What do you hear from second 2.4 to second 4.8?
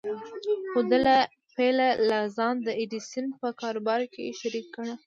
د ايډېسن په کاروبار کې شريک